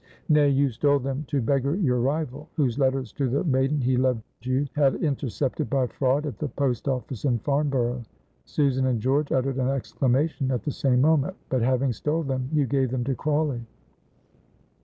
"Nay, 0.29 0.49
you 0.49 0.69
stole 0.71 0.97
them 0.97 1.25
to 1.27 1.43
beggar 1.43 1.75
your 1.75 1.99
rival, 1.99 2.49
whose 2.55 2.79
letters 2.79 3.13
to 3.13 3.29
the 3.29 3.43
maiden 3.43 3.79
he 3.81 3.97
loved 3.97 4.23
you 4.41 4.65
had 4.73 4.95
intercepted 4.95 5.69
by 5.69 5.85
fraud 5.85 6.25
at 6.25 6.39
the 6.39 6.47
post 6.47 6.87
office 6.87 7.23
in 7.23 7.37
Farnborough." 7.37 8.01
Susan 8.43 8.87
and 8.87 8.99
George 8.99 9.31
uttered 9.31 9.57
an 9.57 9.67
exclamation 9.69 10.49
at 10.49 10.63
the 10.63 10.71
same 10.71 11.01
moment. 11.01 11.35
"But, 11.49 11.61
having 11.61 11.93
stole 11.93 12.23
them, 12.23 12.49
you 12.51 12.65
gave 12.65 12.89
them 12.89 13.03
to 13.03 13.13
Crawley." 13.13 13.61